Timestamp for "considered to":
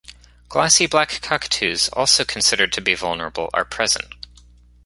2.25-2.81